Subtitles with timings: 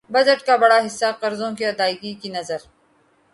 [0.09, 2.61] budget کا بڑا حصہ قرضوں کی ادائیگی کی نذر